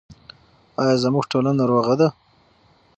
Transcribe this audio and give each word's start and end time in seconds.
آیا 0.81 0.95
زموږ 1.03 1.23
ټولنه 1.31 1.63
روغه 1.71 1.93
ده؟ 1.99 2.07